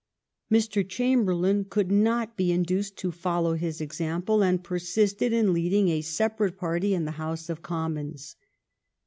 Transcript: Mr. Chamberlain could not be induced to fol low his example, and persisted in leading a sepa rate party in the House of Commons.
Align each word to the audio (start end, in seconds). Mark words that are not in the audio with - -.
Mr. 0.51 0.83
Chamberlain 0.89 1.63
could 1.63 1.91
not 1.91 2.35
be 2.35 2.51
induced 2.51 2.97
to 2.97 3.11
fol 3.11 3.43
low 3.43 3.53
his 3.53 3.79
example, 3.79 4.43
and 4.43 4.63
persisted 4.63 5.31
in 5.31 5.53
leading 5.53 5.89
a 5.89 6.01
sepa 6.01 6.39
rate 6.39 6.57
party 6.57 6.95
in 6.95 7.05
the 7.05 7.11
House 7.21 7.49
of 7.49 7.61
Commons. 7.61 8.35